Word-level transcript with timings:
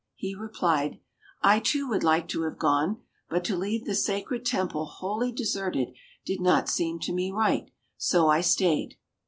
He 0.15 0.33
replied, 0.33 0.99
"I, 1.43 1.59
too, 1.59 1.87
would 1.89 2.03
like 2.03 2.27
to 2.29 2.41
have 2.41 2.57
gone, 2.57 3.03
but 3.29 3.43
to 3.43 3.55
leave 3.55 3.85
the 3.85 3.93
sacred 3.93 4.47
temple 4.47 4.85
wholly 4.87 5.31
deserted 5.31 5.89
did 6.25 6.41
not 6.41 6.69
seem 6.69 6.97
to 7.01 7.13
me 7.13 7.31
right, 7.31 7.69
so 7.97 8.27
I 8.27 8.41
stayed." 8.41 8.97